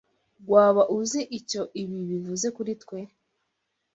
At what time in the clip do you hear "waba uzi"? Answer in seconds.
0.51-1.21